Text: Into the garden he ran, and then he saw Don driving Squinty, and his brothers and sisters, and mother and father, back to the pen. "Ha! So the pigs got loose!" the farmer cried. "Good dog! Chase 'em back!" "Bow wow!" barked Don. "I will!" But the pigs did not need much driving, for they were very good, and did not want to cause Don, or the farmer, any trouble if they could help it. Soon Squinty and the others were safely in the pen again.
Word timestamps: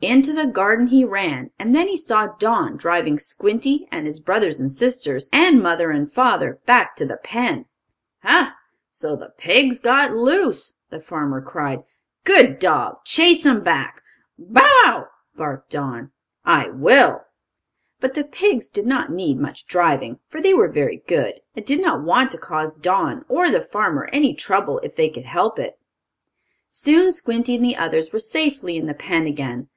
Into 0.00 0.32
the 0.32 0.46
garden 0.46 0.88
he 0.88 1.04
ran, 1.04 1.50
and 1.58 1.74
then 1.74 1.88
he 1.88 1.96
saw 1.96 2.28
Don 2.38 2.76
driving 2.76 3.18
Squinty, 3.18 3.88
and 3.90 4.06
his 4.06 4.20
brothers 4.20 4.60
and 4.60 4.70
sisters, 4.70 5.28
and 5.32 5.60
mother 5.62 5.90
and 5.90 6.10
father, 6.10 6.60
back 6.66 6.94
to 6.96 7.04
the 7.06 7.16
pen. 7.16 7.64
"Ha! 8.22 8.56
So 8.90 9.16
the 9.16 9.30
pigs 9.36 9.80
got 9.80 10.12
loose!" 10.12 10.74
the 10.90 11.00
farmer 11.00 11.40
cried. 11.40 11.82
"Good 12.24 12.60
dog! 12.60 12.98
Chase 13.04 13.44
'em 13.44 13.62
back!" 13.62 14.02
"Bow 14.38 14.62
wow!" 14.84 15.06
barked 15.36 15.70
Don. 15.70 16.12
"I 16.44 16.68
will!" 16.70 17.24
But 17.98 18.14
the 18.14 18.24
pigs 18.24 18.68
did 18.68 18.86
not 18.86 19.10
need 19.12 19.38
much 19.40 19.66
driving, 19.66 20.18
for 20.28 20.40
they 20.40 20.54
were 20.54 20.68
very 20.68 21.02
good, 21.08 21.40
and 21.56 21.64
did 21.64 21.80
not 21.80 22.04
want 22.04 22.30
to 22.32 22.38
cause 22.38 22.76
Don, 22.76 23.24
or 23.28 23.50
the 23.50 23.62
farmer, 23.62 24.08
any 24.12 24.32
trouble 24.34 24.78
if 24.84 24.94
they 24.94 25.08
could 25.08 25.24
help 25.26 25.58
it. 25.58 25.76
Soon 26.68 27.12
Squinty 27.12 27.56
and 27.56 27.64
the 27.64 27.76
others 27.76 28.12
were 28.12 28.18
safely 28.20 28.76
in 28.76 28.86
the 28.86 28.94
pen 28.94 29.26
again. 29.26 29.66